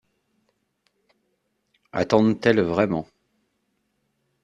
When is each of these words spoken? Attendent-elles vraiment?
Attendent-elles 1.93 2.61
vraiment? 2.61 3.07